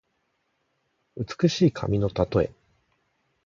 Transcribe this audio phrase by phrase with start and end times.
[1.15, 2.51] 美しい髪のたとえ。